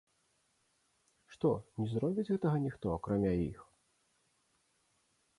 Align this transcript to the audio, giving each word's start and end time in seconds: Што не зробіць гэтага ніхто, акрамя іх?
Што 1.33 1.49
не 1.81 1.87
зробіць 1.91 2.25
гэтага 2.31 2.57
ніхто, 2.63 2.85
акрамя 2.95 3.33
іх? 3.49 3.59